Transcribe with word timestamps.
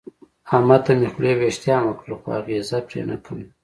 احمد 0.53 0.81
ته 0.85 0.91
مې 0.97 1.07
خولې 1.13 1.33
وېښتان 1.39 1.81
وکړل 1.85 2.13
خو 2.21 2.27
اغېزه 2.39 2.77
پرې 2.87 3.01
نه 3.09 3.15
کوي. 3.25 3.45